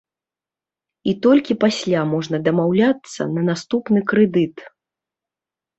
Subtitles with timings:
[1.11, 4.55] І толькі пасля можна дамаўляцца на наступны крэдыт.